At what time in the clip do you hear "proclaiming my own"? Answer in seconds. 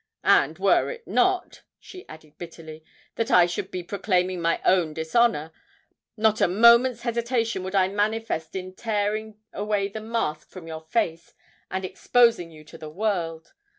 3.83-4.95